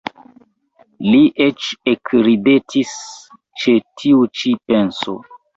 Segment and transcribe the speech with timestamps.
[1.07, 2.97] Li eĉ ekridetis
[3.65, 5.17] ĉe tiu ĉi penso.